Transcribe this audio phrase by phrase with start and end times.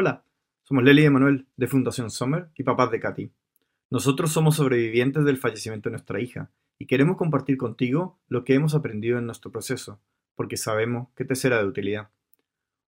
[0.00, 0.22] Hola,
[0.62, 3.32] somos Leli y Emanuel de Fundación Sommer y papás de Katy.
[3.90, 8.76] Nosotros somos sobrevivientes del fallecimiento de nuestra hija y queremos compartir contigo lo que hemos
[8.76, 9.98] aprendido en nuestro proceso,
[10.36, 12.10] porque sabemos que te será de utilidad.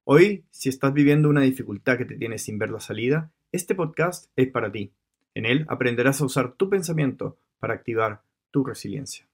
[0.04, 4.30] Hoy, si estás viviendo una dificultad que te tiene sin ver la salida, este podcast
[4.36, 4.92] es para ti.
[5.34, 8.22] En él aprenderás a usar tu pensamiento para activar
[8.52, 9.26] tu resiliencia.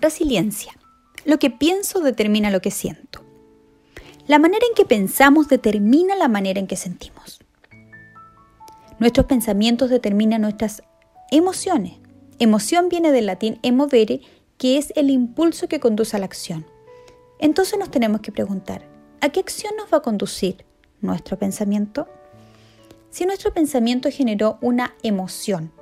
[0.00, 0.72] Resiliencia.
[1.24, 3.27] Lo que pienso determina lo que siento.
[4.28, 7.40] La manera en que pensamos determina la manera en que sentimos.
[8.98, 10.82] Nuestros pensamientos determinan nuestras
[11.30, 11.94] emociones.
[12.38, 14.20] Emoción viene del latín emovere,
[14.58, 16.66] que es el impulso que conduce a la acción.
[17.38, 18.84] Entonces nos tenemos que preguntar,
[19.22, 20.66] ¿a qué acción nos va a conducir
[21.00, 22.06] nuestro pensamiento?
[23.08, 25.72] Si nuestro pensamiento generó una emoción,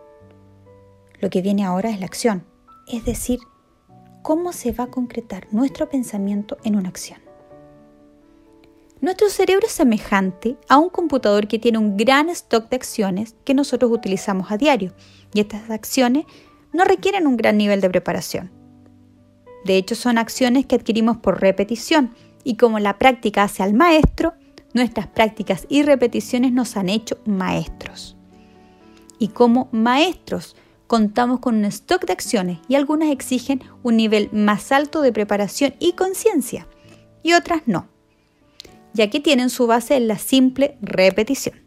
[1.19, 2.45] lo que viene ahora es la acción,
[2.87, 3.41] es decir,
[4.23, 7.26] cómo se va a concretar nuestro pensamiento en una acción.
[9.03, 13.53] Nuestro cerebro es semejante a un computador que tiene un gran stock de acciones que
[13.53, 14.95] nosotros utilizamos a diario
[15.35, 16.25] y estas acciones
[16.73, 18.51] no requieren un gran nivel de preparación.
[19.67, 24.33] De hecho, son acciones que adquirimos por repetición y como la práctica hace al maestro,
[24.73, 28.17] nuestras prácticas y repeticiones nos han hecho maestros.
[29.19, 34.73] Y como maestros contamos con un stock de acciones y algunas exigen un nivel más
[34.73, 36.67] alto de preparación y conciencia
[37.23, 37.95] y otras no
[38.97, 41.61] ya que tienen su base en la simple repetición.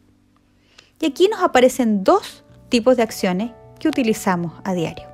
[0.99, 5.07] Y aquí nos aparecen dos tipos de acciones que utilizamos a diario,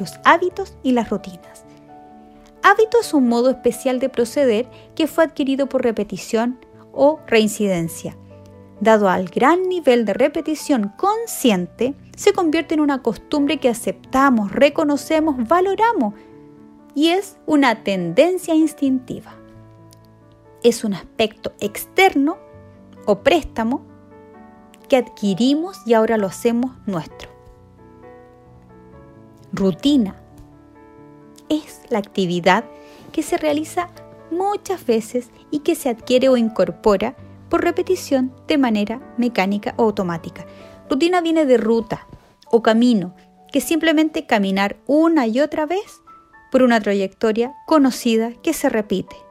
[0.00, 1.64] los hábitos y las rutinas.
[2.62, 6.58] Hábito es un modo especial de proceder que fue adquirido por repetición
[6.92, 8.16] o reincidencia.
[8.80, 15.36] Dado al gran nivel de repetición consciente, se convierte en una costumbre que aceptamos, reconocemos,
[15.46, 16.14] valoramos
[16.94, 19.37] y es una tendencia instintiva
[20.62, 22.38] es un aspecto externo
[23.06, 23.82] o préstamo
[24.88, 27.28] que adquirimos y ahora lo hacemos nuestro.
[29.52, 30.16] Rutina
[31.48, 32.64] es la actividad
[33.12, 33.88] que se realiza
[34.30, 37.16] muchas veces y que se adquiere o incorpora
[37.48, 40.46] por repetición de manera mecánica o automática.
[40.90, 42.06] Rutina viene de ruta
[42.50, 43.14] o camino,
[43.52, 46.02] que es simplemente caminar una y otra vez
[46.50, 49.27] por una trayectoria conocida que se repite.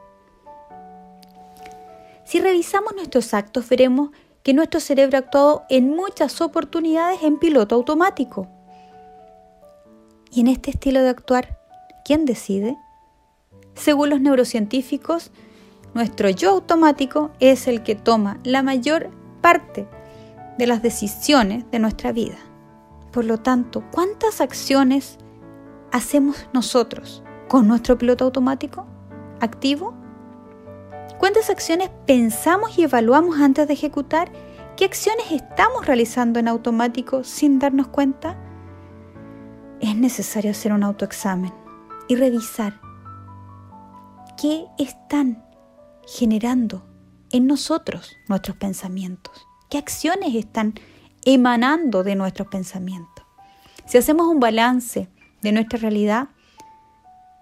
[2.28, 4.10] Si revisamos nuestros actos, veremos
[4.42, 8.46] que nuestro cerebro ha actuado en muchas oportunidades en piloto automático.
[10.30, 11.58] Y en este estilo de actuar,
[12.04, 12.76] ¿quién decide?
[13.72, 15.30] Según los neurocientíficos,
[15.94, 19.08] nuestro yo automático es el que toma la mayor
[19.40, 19.88] parte
[20.58, 22.36] de las decisiones de nuestra vida.
[23.10, 25.16] Por lo tanto, ¿cuántas acciones
[25.92, 28.84] hacemos nosotros con nuestro piloto automático
[29.40, 29.94] activo?
[31.18, 34.30] ¿Cuántas acciones pensamos y evaluamos antes de ejecutar?
[34.76, 38.36] ¿Qué acciones estamos realizando en automático sin darnos cuenta?
[39.80, 41.52] Es necesario hacer un autoexamen
[42.06, 42.80] y revisar
[44.40, 45.44] qué están
[46.06, 46.86] generando
[47.32, 50.74] en nosotros nuestros pensamientos, qué acciones están
[51.24, 53.26] emanando de nuestros pensamientos.
[53.86, 55.08] Si hacemos un balance
[55.42, 56.28] de nuestra realidad,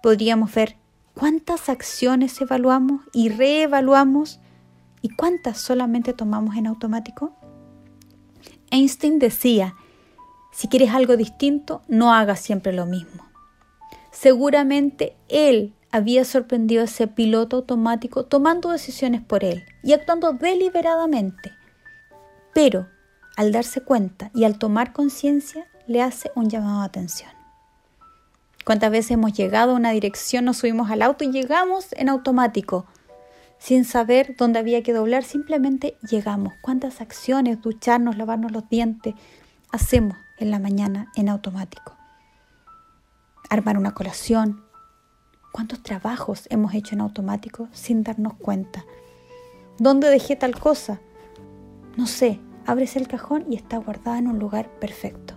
[0.01, 0.76] podríamos ver
[1.17, 4.39] ¿Cuántas acciones evaluamos y reevaluamos
[5.01, 7.33] y cuántas solamente tomamos en automático?
[8.69, 9.73] Einstein decía,
[10.51, 13.25] si quieres algo distinto, no hagas siempre lo mismo.
[14.11, 21.51] Seguramente él había sorprendido a ese piloto automático tomando decisiones por él y actuando deliberadamente.
[22.53, 22.87] Pero
[23.35, 27.36] al darse cuenta y al tomar conciencia, le hace un llamado de atención.
[28.67, 32.85] ¿Cuántas veces hemos llegado a una dirección, nos subimos al auto y llegamos en automático?
[33.59, 36.51] Sin saber dónde había que doblar, simplemente llegamos.
[36.61, 39.15] ¿Cuántas acciones, ducharnos, lavarnos los dientes,
[39.71, 41.95] hacemos en la mañana en automático?
[43.49, 44.65] Armar una colación.
[45.53, 48.83] ¿Cuántos trabajos hemos hecho en automático sin darnos cuenta?
[49.77, 50.99] ¿Dónde dejé tal cosa?
[51.95, 55.35] No sé, abres el cajón y está guardada en un lugar perfecto.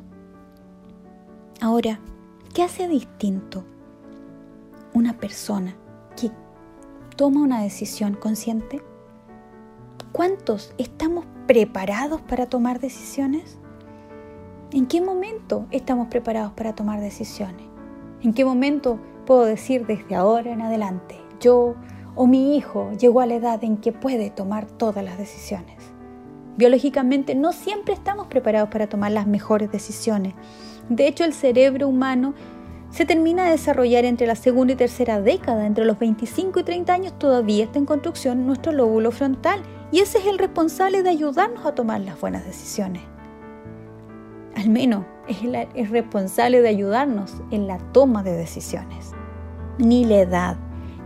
[1.60, 2.00] Ahora,
[2.52, 3.64] ¿Qué hace distinto
[4.92, 5.76] una persona
[6.20, 6.32] que
[7.16, 8.82] toma una decisión consciente?
[10.10, 13.60] ¿Cuántos estamos preparados para tomar decisiones?
[14.72, 17.68] ¿En qué momento estamos preparados para tomar decisiones?
[18.20, 21.76] ¿En qué momento puedo decir desde ahora en adelante, yo
[22.16, 25.76] o mi hijo llegó a la edad en que puede tomar todas las decisiones?
[26.56, 30.34] Biológicamente no siempre estamos preparados para tomar las mejores decisiones.
[30.90, 32.34] De hecho, el cerebro humano
[32.90, 36.92] se termina de desarrollar entre la segunda y tercera década, entre los 25 y 30
[36.92, 41.64] años todavía está en construcción nuestro lóbulo frontal y ese es el responsable de ayudarnos
[41.64, 43.02] a tomar las buenas decisiones.
[44.56, 49.12] Al menos es el responsable de ayudarnos en la toma de decisiones.
[49.78, 50.56] Ni la edad,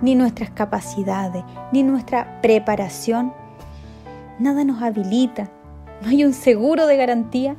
[0.01, 3.35] ni nuestras capacidades, ni nuestra preparación,
[4.39, 5.51] nada nos habilita.
[6.01, 7.57] No hay un seguro de garantía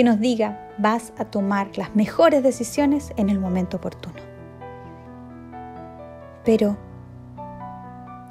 [0.00, 4.16] que nos diga vas a tomar las mejores decisiones en el momento oportuno.
[6.42, 6.78] Pero,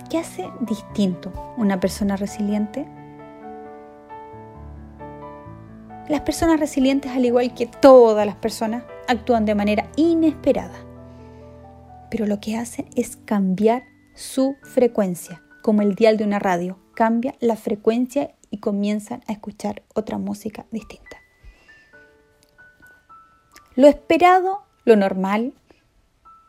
[0.10, 2.88] ¿qué hace distinto una persona resiliente?
[6.08, 10.80] Las personas resilientes, al igual que todas las personas, actúan de manera inesperada.
[12.10, 13.84] Pero lo que hacen es cambiar
[14.16, 16.80] su frecuencia, como el dial de una radio.
[16.96, 21.19] Cambia la frecuencia y comienzan a escuchar otra música distinta.
[23.80, 25.54] Lo esperado, lo normal,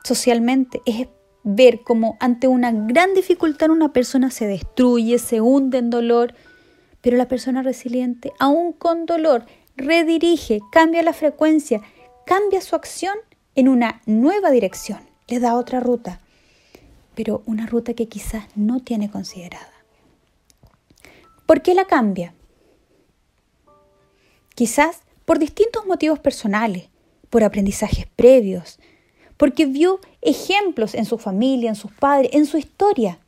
[0.02, 1.06] socialmente, es
[1.44, 6.34] ver cómo ante una gran dificultad una persona se destruye, se hunde en dolor,
[7.00, 9.46] pero la persona resiliente, aún con dolor,
[9.76, 11.82] redirige, cambia la frecuencia,
[12.26, 13.14] cambia su acción
[13.54, 14.98] en una nueva dirección,
[15.28, 16.18] le da otra ruta,
[17.14, 19.84] pero una ruta que quizás no tiene considerada.
[21.46, 22.34] ¿Por qué la cambia?
[24.56, 26.89] Quizás por distintos motivos personales,
[27.30, 28.78] por aprendizajes previos,
[29.36, 33.18] porque vio ejemplos en su familia, en sus padres, en su historia,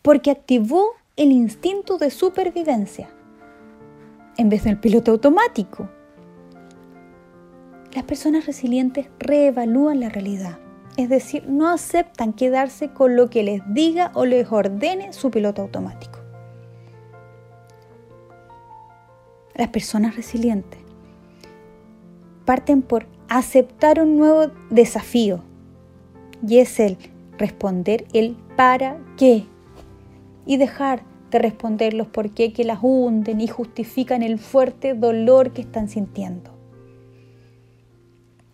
[0.00, 3.10] porque activó el instinto de supervivencia
[4.36, 5.88] en vez del piloto automático.
[7.92, 10.58] Las personas resilientes reevalúan la realidad,
[10.96, 15.62] es decir, no aceptan quedarse con lo que les diga o les ordene su piloto
[15.62, 16.18] automático.
[19.54, 20.80] Las personas resilientes
[22.44, 25.40] parten por aceptar un nuevo desafío
[26.46, 26.98] y es el
[27.38, 29.44] responder el para qué
[30.46, 35.52] y dejar de responder los por qué que las hunden y justifican el fuerte dolor
[35.52, 36.50] que están sintiendo.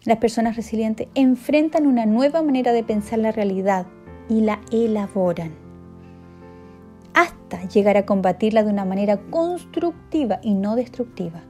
[0.04, 3.86] Las personas resilientes enfrentan una nueva manera de pensar la realidad
[4.30, 5.52] y la elaboran
[7.12, 11.42] hasta llegar a combatirla de una manera constructiva y no destructiva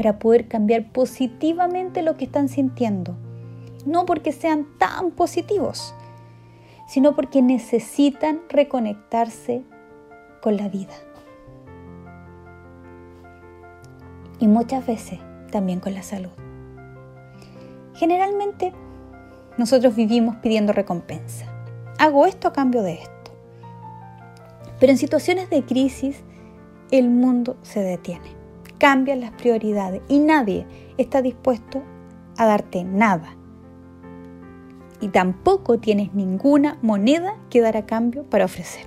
[0.00, 3.18] para poder cambiar positivamente lo que están sintiendo.
[3.84, 5.94] No porque sean tan positivos,
[6.88, 9.62] sino porque necesitan reconectarse
[10.40, 10.94] con la vida.
[14.38, 15.18] Y muchas veces
[15.52, 16.30] también con la salud.
[17.92, 18.72] Generalmente
[19.58, 21.44] nosotros vivimos pidiendo recompensa.
[21.98, 23.32] Hago esto a cambio de esto.
[24.78, 26.22] Pero en situaciones de crisis
[26.90, 28.39] el mundo se detiene
[28.80, 30.66] cambian las prioridades y nadie
[30.96, 31.82] está dispuesto
[32.36, 33.36] a darte nada.
[35.00, 38.86] Y tampoco tienes ninguna moneda que dar a cambio para ofrecer.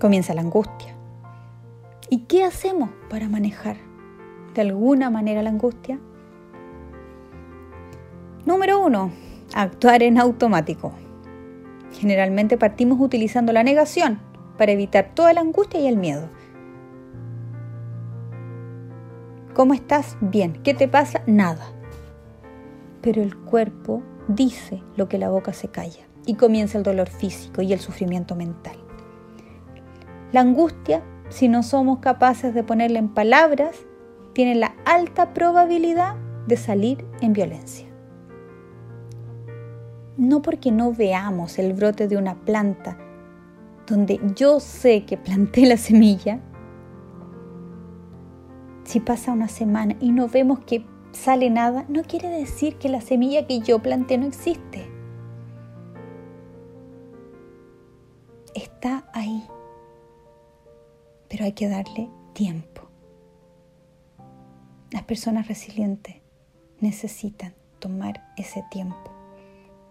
[0.00, 0.96] Comienza la angustia.
[2.08, 3.76] ¿Y qué hacemos para manejar
[4.54, 6.00] de alguna manera la angustia?
[8.46, 9.10] Número uno,
[9.54, 10.92] actuar en automático.
[11.92, 14.20] Generalmente partimos utilizando la negación
[14.56, 16.30] para evitar toda la angustia y el miedo.
[19.54, 20.16] ¿Cómo estás?
[20.20, 20.52] Bien.
[20.62, 21.22] ¿Qué te pasa?
[21.26, 21.72] Nada.
[23.02, 27.62] Pero el cuerpo dice lo que la boca se calla y comienza el dolor físico
[27.62, 28.76] y el sufrimiento mental.
[30.32, 33.76] La angustia, si no somos capaces de ponerla en palabras,
[34.34, 36.14] tiene la alta probabilidad
[36.46, 37.88] de salir en violencia.
[40.16, 42.96] No porque no veamos el brote de una planta
[43.86, 46.40] donde yo sé que planté la semilla,
[48.90, 53.00] si pasa una semana y no vemos que sale nada, no quiere decir que la
[53.00, 54.84] semilla que yo planté no existe.
[58.52, 59.44] Está ahí,
[61.28, 62.88] pero hay que darle tiempo.
[64.90, 66.16] Las personas resilientes
[66.80, 69.12] necesitan tomar ese tiempo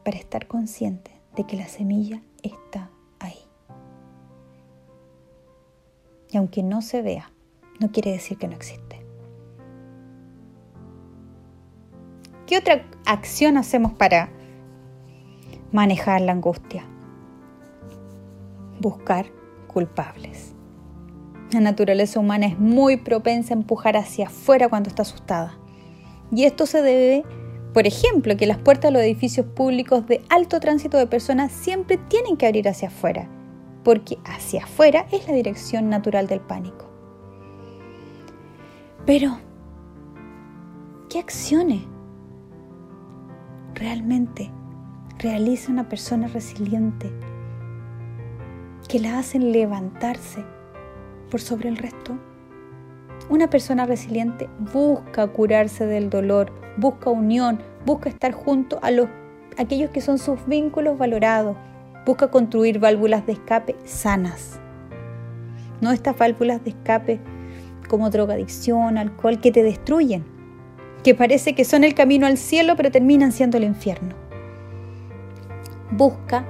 [0.04, 2.90] para estar conscientes de que la semilla está
[3.20, 3.40] ahí.
[6.32, 7.32] Y aunque no se vea,
[7.80, 8.89] no quiere decir que no existe.
[12.50, 14.32] ¿Qué otra acción hacemos para
[15.72, 16.84] manejar la angustia?
[18.82, 19.28] Buscar
[19.68, 20.56] culpables.
[21.52, 25.60] La naturaleza humana es muy propensa a empujar hacia afuera cuando está asustada.
[26.32, 27.24] Y esto se debe,
[27.72, 32.00] por ejemplo, que las puertas de los edificios públicos de alto tránsito de personas siempre
[32.10, 33.30] tienen que abrir hacia afuera,
[33.84, 36.90] porque hacia afuera es la dirección natural del pánico.
[39.06, 39.38] Pero,
[41.10, 41.82] ¿qué acciones
[43.80, 44.52] realmente
[45.20, 47.10] realiza una persona resiliente
[48.88, 50.44] que la hacen levantarse
[51.32, 52.18] por sobre el resto?
[53.30, 59.08] Una persona resiliente busca curarse del dolor, busca unión, busca estar junto a los
[59.58, 61.56] aquellos que son sus vínculos valorados,
[62.06, 64.60] busca construir válvulas de escape sanas.
[65.82, 67.20] No estas válvulas de escape
[67.88, 70.26] como drogadicción, alcohol que te destruyen,
[71.04, 74.16] que parece que son el camino al cielo pero terminan siendo el infierno.
[75.92, 76.46] Busca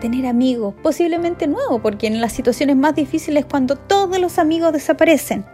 [0.00, 5.44] tener amigos, posiblemente nuevos, porque en las situaciones más difíciles cuando todos los amigos desaparecen.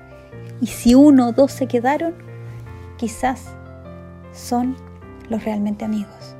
[0.60, 2.14] Y si uno o dos se quedaron,
[2.96, 3.44] quizás
[4.32, 4.76] son
[5.28, 6.34] los realmente amigos.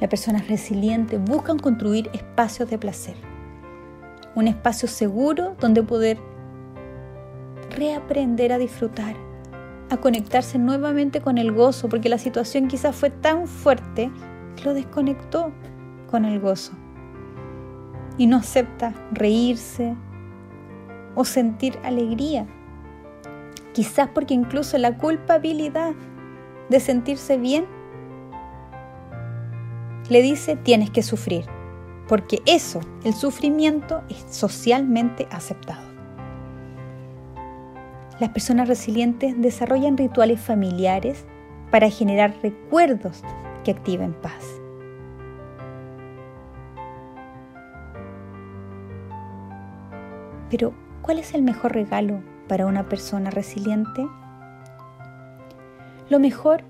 [0.00, 3.16] Las personas resilientes buscan construir espacios de placer,
[4.34, 6.18] un espacio seguro donde poder
[7.74, 9.16] reaprender a disfrutar,
[9.90, 14.10] a conectarse nuevamente con el gozo, porque la situación quizás fue tan fuerte
[14.56, 15.52] que lo desconectó
[16.10, 16.72] con el gozo.
[18.16, 19.94] Y no acepta reírse
[21.14, 22.46] o sentir alegría.
[23.72, 25.94] Quizás porque incluso la culpabilidad
[26.70, 27.66] de sentirse bien
[30.08, 31.44] le dice tienes que sufrir,
[32.08, 35.83] porque eso, el sufrimiento, es socialmente aceptado.
[38.20, 41.24] Las personas resilientes desarrollan rituales familiares
[41.70, 43.22] para generar recuerdos
[43.64, 44.44] que activen paz.
[50.50, 54.06] Pero, ¿cuál es el mejor regalo para una persona resiliente?
[56.08, 56.62] Lo mejor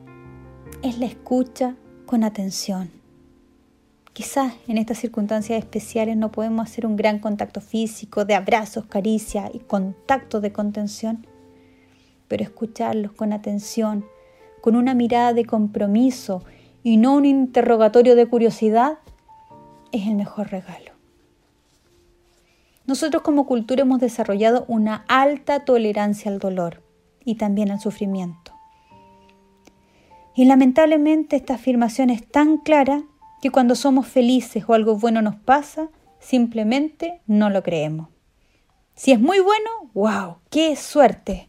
[0.82, 1.74] es la escucha
[2.06, 2.90] con atención.
[4.14, 9.50] Quizás en estas circunstancias especiales no podemos hacer un gran contacto físico, de abrazos, caricia
[9.52, 11.26] y contacto de contención,
[12.28, 14.04] pero escucharlos con atención,
[14.60, 16.42] con una mirada de compromiso
[16.82, 18.98] y no un interrogatorio de curiosidad,
[19.92, 20.92] es el mejor regalo.
[22.86, 26.82] Nosotros como cultura hemos desarrollado una alta tolerancia al dolor
[27.24, 28.52] y también al sufrimiento.
[30.34, 33.04] Y lamentablemente esta afirmación es tan clara
[33.40, 35.88] que cuando somos felices o algo bueno nos pasa,
[36.18, 38.08] simplemente no lo creemos.
[38.94, 41.48] Si es muy bueno, wow, qué suerte.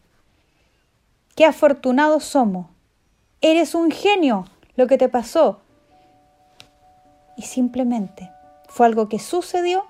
[1.36, 2.68] Qué afortunados somos.
[3.42, 5.60] Eres un genio lo que te pasó.
[7.36, 8.30] Y simplemente
[8.68, 9.84] fue algo que sucedió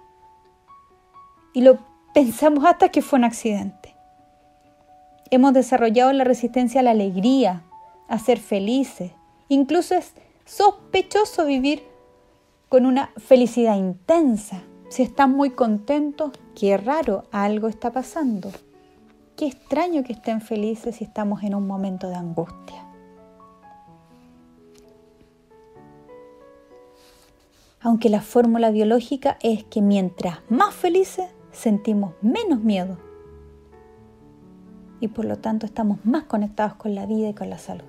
[1.55, 1.79] y lo
[2.13, 3.95] pensamos hasta que fue un accidente.
[5.31, 7.63] Hemos desarrollado la resistencia a la alegría,
[8.09, 9.13] a ser felices.
[9.49, 11.85] Incluso es sospechoso vivir
[12.69, 14.63] con una felicidad intensa.
[14.89, 18.51] Si están muy contentos, qué raro, algo está pasando.
[19.37, 22.87] Qué extraño que estén felices si estamos en un momento de angustia.
[27.83, 32.97] Aunque la fórmula biológica es que mientras más felices sentimos menos miedo
[35.01, 37.85] y por lo tanto estamos más conectados con la vida y con la salud.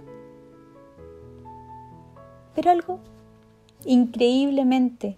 [2.56, 3.00] Pero algo
[3.86, 5.18] increíblemente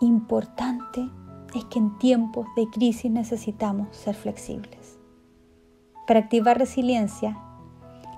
[0.00, 1.10] importante
[1.54, 4.98] es que en tiempos de crisis necesitamos ser flexibles.
[6.06, 7.38] Para activar resiliencia,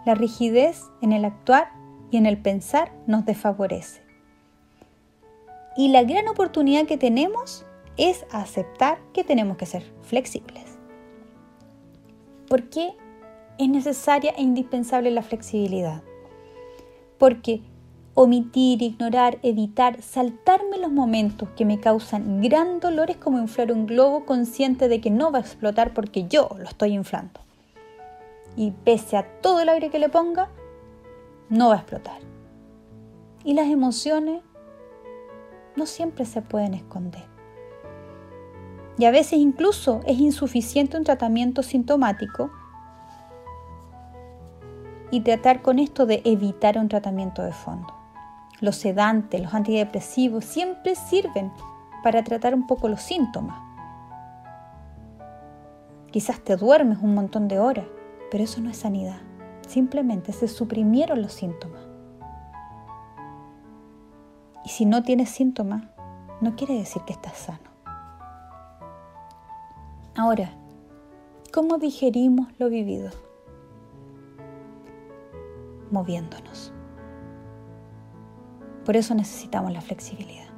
[0.04, 1.72] la rigidez en el actuar
[2.10, 4.02] y en el pensar nos desfavorece.
[5.76, 7.64] Y la gran oportunidad que tenemos
[7.96, 10.78] es aceptar que tenemos que ser flexibles.
[12.48, 12.92] ¿Por qué
[13.58, 16.02] es necesaria e indispensable la flexibilidad?
[17.18, 17.62] Porque
[18.14, 23.86] omitir, ignorar, evitar, saltarme los momentos que me causan gran dolor es como inflar un
[23.86, 27.40] globo consciente de que no va a explotar porque yo lo estoy inflando.
[28.54, 30.48] Y pese a todo el aire que le ponga,
[31.48, 32.20] no va a explotar.
[33.44, 34.42] Y las emociones
[35.74, 37.24] no siempre se pueden esconder.
[38.98, 42.50] Y a veces incluso es insuficiente un tratamiento sintomático
[45.10, 48.01] y tratar con esto de evitar un tratamiento de fondo.
[48.62, 51.52] Los sedantes, los antidepresivos siempre sirven
[52.04, 53.60] para tratar un poco los síntomas.
[56.12, 57.86] Quizás te duermes un montón de horas,
[58.30, 59.20] pero eso no es sanidad.
[59.66, 61.80] Simplemente se suprimieron los síntomas.
[64.64, 65.82] Y si no tienes síntomas,
[66.40, 67.68] no quiere decir que estás sano.
[70.14, 70.52] Ahora,
[71.52, 73.10] ¿cómo digerimos lo vivido?
[75.90, 76.71] Moviéndonos.
[78.84, 80.48] Por eso necesitamos la flexibilidad,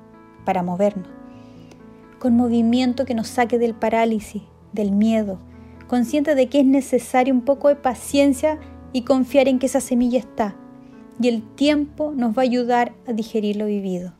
[0.44, 1.08] para movernos,
[2.18, 5.38] con movimiento que nos saque del parálisis, del miedo,
[5.86, 8.58] consciente de que es necesario un poco de paciencia
[8.92, 10.56] y confiar en que esa semilla está
[11.20, 14.14] y el tiempo nos va a ayudar a digerir lo vivido,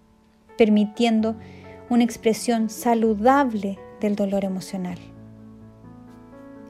[0.56, 1.37] permitiendo
[1.88, 4.99] una expresión saludable del dolor emocional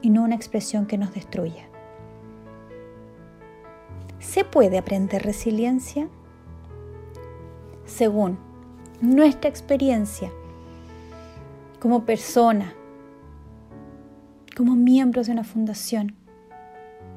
[0.01, 1.67] y no una expresión que nos destruya.
[4.19, 6.09] ¿Se puede aprender resiliencia?
[7.85, 8.37] Según
[9.01, 10.31] nuestra experiencia
[11.79, 12.73] como persona,
[14.55, 16.15] como miembros de una fundación,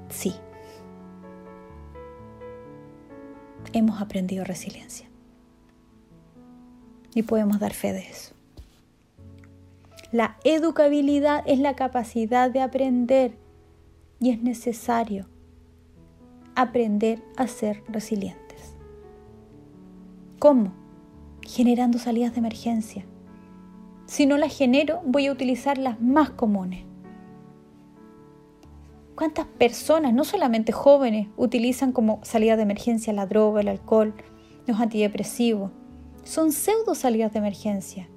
[0.09, 0.35] sí.
[3.73, 5.09] Hemos aprendido resiliencia.
[7.15, 8.35] Y podemos dar fe de eso.
[10.11, 13.37] La educabilidad es la capacidad de aprender
[14.21, 15.29] y es necesario
[16.55, 18.48] aprender a ser resilientes.
[20.39, 20.73] ¿Cómo?
[21.43, 23.07] Generando salidas de emergencia.
[24.07, 26.85] Si no las genero, voy a utilizar las más comunes.
[29.15, 34.15] ¿Cuántas personas, no solamente jóvenes, utilizan como salida de emergencia la droga, el alcohol,
[34.67, 35.73] los antidepresivos?
[36.23, 38.09] Son pseudo salidas de emergencia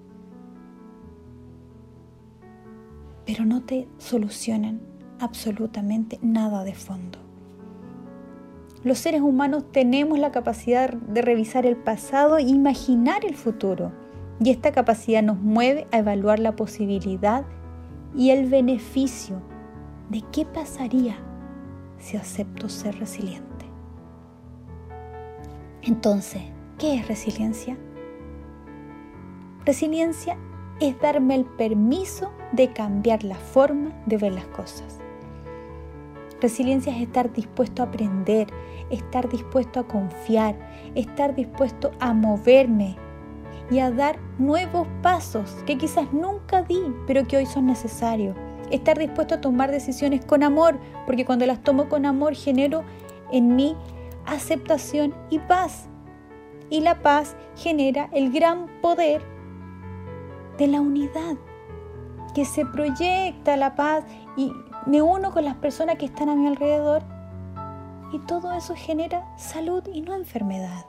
[3.32, 4.82] pero no te solucionan
[5.20, 7.31] absolutamente nada de fondo.
[8.84, 13.92] Los seres humanos tenemos la capacidad de revisar el pasado e imaginar el futuro.
[14.44, 17.46] Y esta capacidad nos mueve a evaluar la posibilidad
[18.16, 19.40] y el beneficio
[20.10, 21.16] de qué pasaría
[22.00, 23.66] si acepto ser resiliente.
[25.84, 26.42] Entonces,
[26.80, 27.78] ¿qué es resiliencia?
[29.64, 30.38] Resiliencia
[30.80, 35.01] es darme el permiso de cambiar la forma de ver las cosas.
[36.42, 38.48] Resiliencia es estar dispuesto a aprender,
[38.90, 40.58] estar dispuesto a confiar,
[40.96, 42.98] estar dispuesto a moverme
[43.70, 48.36] y a dar nuevos pasos que quizás nunca di, pero que hoy son necesarios.
[48.72, 52.84] Estar dispuesto a tomar decisiones con amor, porque cuando las tomo con amor genero
[53.32, 53.78] en mí
[54.26, 55.90] aceptación y paz.
[56.72, 59.22] Y la paz genera el gran poder
[60.58, 61.36] de la unidad,
[62.34, 64.06] que se proyecta la paz
[64.38, 64.52] y
[64.86, 67.04] me uno con las personas que están a mi alrededor
[68.12, 70.86] y todo eso genera salud y no enfermedad.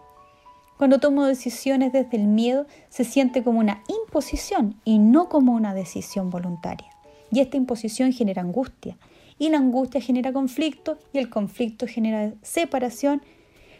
[0.78, 5.74] Cuando tomo decisiones desde el miedo se siente como una imposición y no como una
[5.74, 6.90] decisión voluntaria.
[7.31, 8.98] Y esta imposición genera angustia
[9.38, 13.22] y la angustia genera conflicto y el conflicto genera separación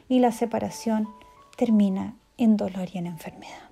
[0.09, 1.09] y la separación
[1.57, 3.71] termina en dolor y en enfermedad.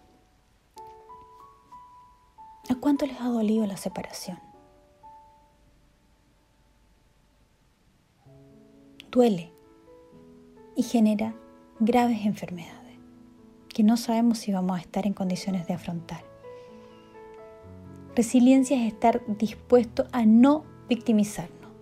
[2.68, 4.49] ¿A cuánto les ha dolido la separación?
[9.10, 9.52] Duele
[10.76, 11.34] y genera
[11.80, 12.96] graves enfermedades
[13.68, 16.22] que no sabemos si vamos a estar en condiciones de afrontar.
[18.14, 21.72] Resiliencia es estar dispuesto a no victimizarnos,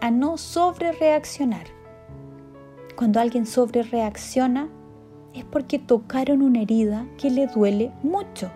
[0.00, 1.66] a no sobre reaccionar.
[2.94, 4.68] Cuando alguien sobre reacciona
[5.34, 8.52] es porque tocaron una herida que le duele mucho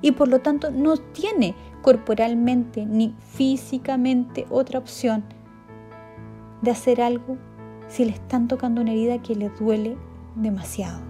[0.00, 5.22] y por lo tanto no tiene corporalmente ni físicamente otra opción
[6.64, 7.36] de hacer algo
[7.88, 9.96] si le están tocando una herida que le duele
[10.34, 11.00] demasiado.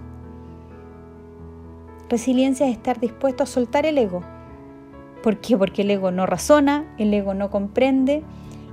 [2.09, 4.21] Resiliencia es estar dispuesto a soltar el ego.
[5.23, 5.57] ¿Por qué?
[5.57, 8.23] Porque el ego no razona, el ego no comprende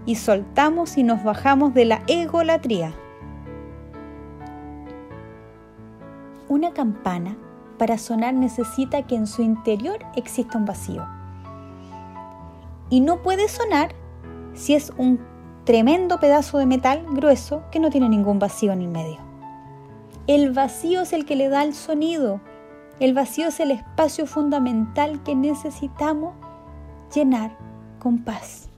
[0.04, 2.92] y soltamos y nos bajamos de la egolatría.
[6.48, 7.36] Una campana
[7.78, 11.06] para sonar necesita que en su interior exista un vacío.
[12.90, 13.94] Y no puede sonar
[14.52, 15.18] si es un
[15.64, 19.18] tremendo pedazo de metal grueso que no tiene ningún vacío en el medio.
[20.27, 22.40] El vacío es el que le da el sonido.
[23.01, 26.35] El vacío es el espacio fundamental que necesitamos
[27.14, 27.57] llenar
[27.98, 28.68] con paz.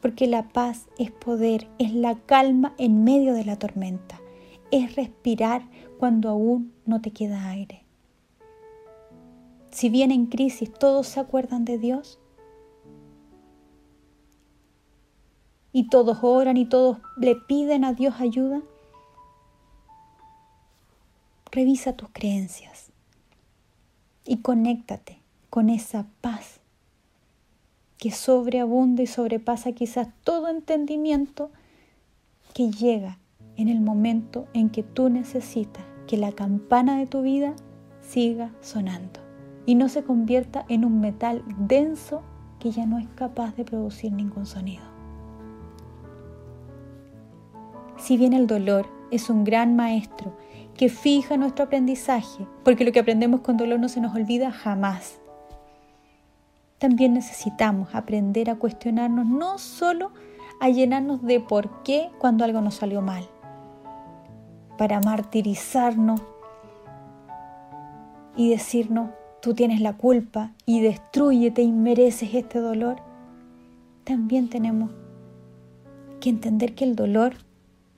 [0.00, 4.20] Porque la paz es poder, es la calma en medio de la tormenta,
[4.70, 5.62] es respirar
[5.98, 7.84] cuando aún no te queda aire.
[9.70, 12.20] Si bien en crisis todos se acuerdan de Dios
[15.76, 18.62] y todos oran y todos le piden a Dios ayuda,
[21.52, 22.86] revisa tus creencias
[24.24, 26.60] y conéctate con esa paz
[27.98, 31.50] que sobreabunda y sobrepasa quizás todo entendimiento
[32.54, 33.18] que llega
[33.58, 37.54] en el momento en que tú necesitas que la campana de tu vida
[38.00, 39.20] siga sonando
[39.66, 42.22] y no se convierta en un metal denso
[42.60, 44.95] que ya no es capaz de producir ningún sonido.
[48.06, 50.32] Si bien el dolor es un gran maestro
[50.76, 55.18] que fija nuestro aprendizaje, porque lo que aprendemos con dolor no se nos olvida jamás,
[56.78, 60.12] también necesitamos aprender a cuestionarnos no solo
[60.60, 63.28] a llenarnos de por qué cuando algo nos salió mal,
[64.78, 66.22] para martirizarnos
[68.36, 69.10] y decirnos,
[69.42, 72.98] tú tienes la culpa y destruyete y mereces este dolor,
[74.04, 74.92] también tenemos
[76.20, 77.45] que entender que el dolor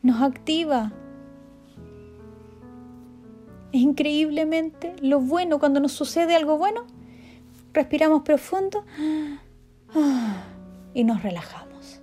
[0.02, 0.92] nos activa.
[3.72, 6.86] Es increíblemente lo bueno cuando nos sucede algo bueno.
[7.72, 8.84] Respiramos profundo
[9.94, 10.44] ah,
[10.94, 12.00] y nos relajamos.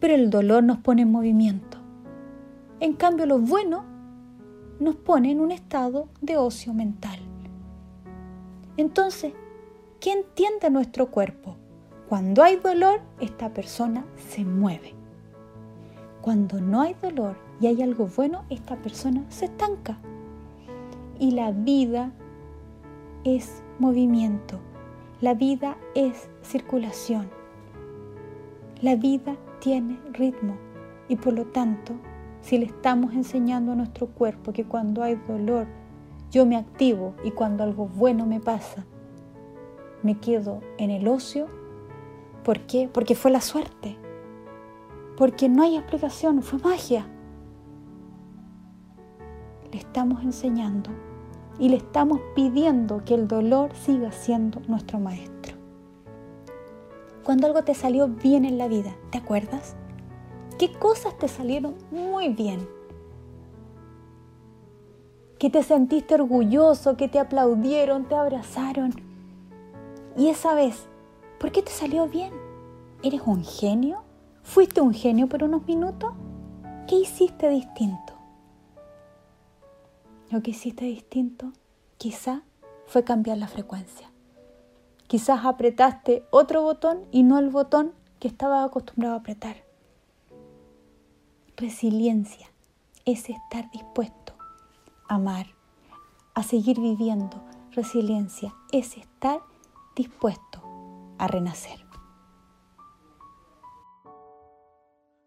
[0.00, 1.78] Pero el dolor nos pone en movimiento.
[2.80, 3.84] En cambio, lo bueno
[4.80, 7.20] nos pone en un estado de ocio mental.
[8.76, 9.32] Entonces,
[10.00, 11.56] ¿qué entiende nuestro cuerpo?
[12.08, 15.01] Cuando hay dolor, esta persona se mueve.
[16.22, 19.98] Cuando no hay dolor y hay algo bueno, esta persona se estanca.
[21.18, 22.12] Y la vida
[23.24, 24.60] es movimiento.
[25.20, 27.28] La vida es circulación.
[28.80, 30.56] La vida tiene ritmo
[31.08, 31.92] y por lo tanto,
[32.40, 35.66] si le estamos enseñando a nuestro cuerpo que cuando hay dolor
[36.30, 38.86] yo me activo y cuando algo bueno me pasa,
[40.02, 41.46] me quedo en el ocio.
[42.44, 42.88] ¿Por qué?
[42.92, 44.01] Porque fue la suerte.
[45.22, 47.06] Porque no hay explicación, fue magia.
[49.70, 50.90] Le estamos enseñando
[51.60, 55.54] y le estamos pidiendo que el dolor siga siendo nuestro maestro.
[57.22, 59.76] Cuando algo te salió bien en la vida, ¿te acuerdas?
[60.58, 62.66] ¿Qué cosas te salieron muy bien?
[65.38, 68.92] que te sentiste orgulloso, que te aplaudieron, te abrazaron.
[70.16, 70.88] Y esa vez,
[71.38, 72.32] ¿por qué te salió bien?
[73.04, 74.02] ¿Eres un genio?
[74.42, 76.12] ¿Fuiste un genio por unos minutos?
[76.86, 78.14] ¿Qué hiciste distinto?
[80.30, 81.52] Lo que hiciste distinto
[81.98, 82.42] quizá
[82.86, 84.10] fue cambiar la frecuencia.
[85.06, 89.56] Quizás apretaste otro botón y no el botón que estaba acostumbrado a apretar.
[91.56, 92.48] Resiliencia
[93.04, 94.32] es estar dispuesto
[95.12, 95.46] amar,
[96.34, 97.42] a seguir viviendo.
[97.72, 99.40] Resiliencia es estar
[99.94, 100.62] dispuesto
[101.18, 101.91] a renacer.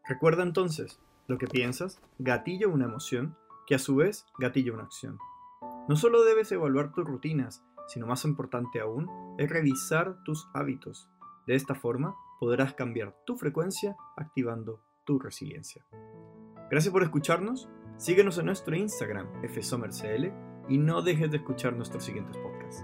[0.07, 3.35] Recuerda entonces, lo que piensas gatilla una emoción
[3.67, 5.17] que a su vez gatilla una acción.
[5.87, 11.09] No solo debes evaluar tus rutinas, sino más importante aún es revisar tus hábitos.
[11.47, 15.85] De esta forma podrás cambiar tu frecuencia activando tu resiliencia.
[16.69, 20.31] Gracias por escucharnos Síguenos en nuestro Instagram, fsomercl,
[20.67, 22.83] y no dejes de escuchar nuestros siguientes podcasts.